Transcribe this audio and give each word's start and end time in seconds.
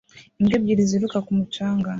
Imbwa 0.39 0.55
ebyiri 0.59 0.89
ziruka 0.89 1.17
ku 1.25 1.31
mucanga 1.37 1.89